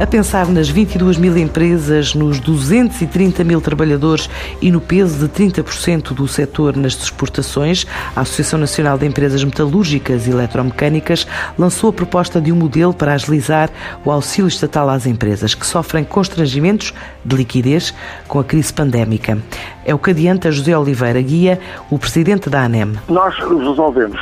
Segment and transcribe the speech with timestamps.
[0.00, 4.30] A pensar nas 22 mil empresas, nos 230 mil trabalhadores
[4.62, 7.84] e no peso de 30% do setor nas exportações,
[8.14, 11.26] a Associação Nacional de Empresas Metalúrgicas e Eletromecânicas
[11.58, 13.70] lançou a proposta de um modelo para agilizar
[14.04, 16.94] o auxílio estatal às empresas que sofrem constrangimentos
[17.24, 17.92] de liquidez
[18.28, 19.36] com a crise pandémica.
[19.84, 21.58] É o que adianta José Oliveira Guia,
[21.90, 22.92] o presidente da ANEM.
[23.08, 24.20] Nós resolvemos,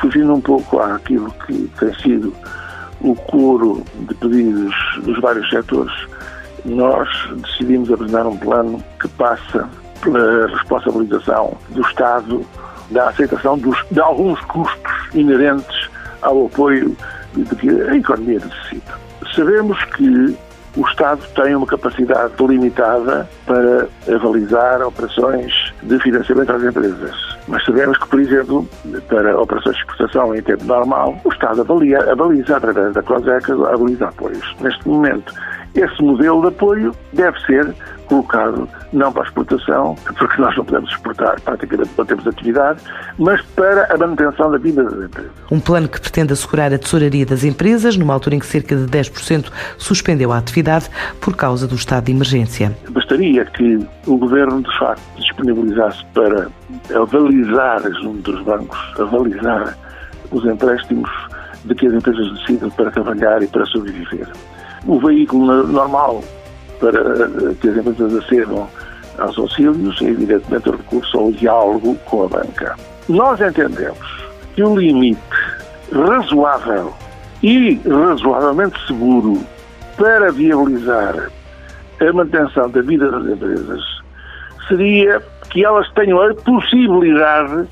[0.00, 2.32] fugindo um pouco àquilo que tem sido
[3.00, 5.92] o coro de pedidos dos vários setores,
[6.64, 9.68] nós decidimos apresentar um plano que passa
[10.02, 12.44] pela responsabilização do Estado
[12.90, 15.90] da aceitação dos, de alguns custos inerentes
[16.22, 16.96] ao apoio
[17.34, 18.98] de que a economia necessita.
[19.34, 20.36] Sabemos que
[20.76, 27.38] o Estado tem uma capacidade limitada para avalizar operações de financiamento às empresas.
[27.46, 28.68] Mas sabemos que, por exemplo,
[29.08, 34.06] para operações de exportação em tempo normal, o Estado avalia, avaliza através da COSECA, avaliza
[34.06, 34.56] apoios.
[34.60, 35.32] Neste momento,
[35.74, 37.74] esse modelo de apoio deve ser
[38.06, 42.80] colocado não para a exportação, porque nós não podemos exportar, praticamente não temos atividade,
[43.18, 45.32] mas para a manutenção da vida das empresas.
[45.50, 48.84] Um plano que pretende assegurar a tesouraria das empresas, numa altura em que cerca de
[48.86, 50.88] 10% suspendeu a atividade
[51.20, 52.76] por causa do estado de emergência.
[52.90, 56.48] Bastaria que o Governo, de facto, disponibilizasse para
[56.94, 59.76] avalizar, junto dos bancos, avalizar
[60.30, 61.10] os empréstimos
[61.64, 64.28] de que as empresas decidem para trabalhar e para sobreviver
[64.86, 66.22] o veículo normal
[66.80, 68.68] para que as empresas acedam
[69.18, 72.76] aos auxílios é, evidentemente, o recurso ao diálogo com a banca.
[73.08, 75.20] Nós entendemos que o limite
[75.92, 76.92] razoável
[77.42, 79.40] e razoavelmente seguro
[79.96, 81.30] para viabilizar
[82.00, 83.82] a manutenção da vida das empresas
[84.68, 87.66] seria que elas tenham a possibilidade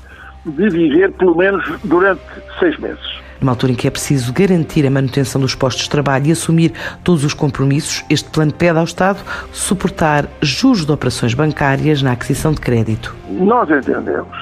[0.45, 2.21] de viver pelo menos durante
[2.59, 6.27] seis meses numa altura em que é preciso garantir a manutenção dos postos de trabalho
[6.27, 6.73] e assumir
[7.03, 9.19] todos os compromissos, este plano pede ao Estado
[9.51, 13.15] suportar juros de operações bancárias na aquisição de crédito.
[13.29, 14.35] Nós entendemos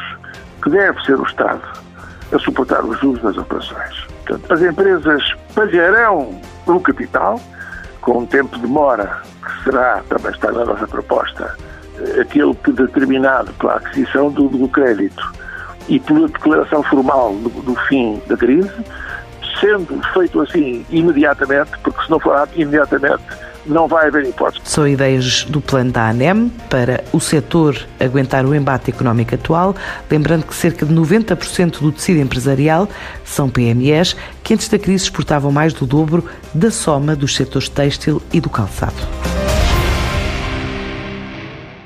[0.64, 1.62] que deve ser o Estado
[2.32, 4.06] a suportar os juros das operações.
[4.26, 7.40] Portanto, as empresas pagarão o capital,
[8.02, 11.56] com um tempo de demora, que será, também está na nossa proposta,
[12.20, 15.32] aquele que determinado pela aquisição do, do crédito
[15.88, 18.72] e pela declaração formal do, do fim da crise,
[19.60, 23.24] sendo feito assim imediatamente, porque se não for imediatamente,
[23.66, 24.64] não vai haver hipótese.
[24.64, 29.76] São ideias do plano da ANEM para o setor aguentar o embate económico atual,
[30.10, 32.88] lembrando que cerca de 90% do tecido empresarial
[33.24, 38.22] são PMEs, que antes da crise exportavam mais do dobro da soma dos setores têxtil
[38.32, 39.35] e do calçado.